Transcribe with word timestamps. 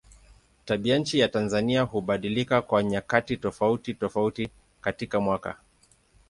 Tabianchi 0.65 1.19
ya 1.19 1.27
Tanzania 1.27 1.81
hubadilika 1.83 2.61
kwa 2.61 2.83
nyakati 2.83 3.37
tofautitofauti 3.37 4.49
katika 4.81 5.19
mwaka. 5.19 5.57